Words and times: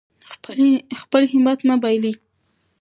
خپل 1.01 1.23
همت 1.33 1.59
مه 1.67 1.75
بایلئ. 1.81 2.13